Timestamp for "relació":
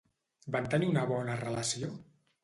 1.41-1.91